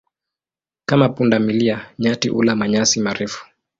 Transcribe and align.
Kama 0.85 1.09
punda 1.09 1.39
milia, 1.39 1.85
nyati 1.99 2.29
hula 2.29 2.55
manyasi 2.55 2.99
marefu. 2.99 3.45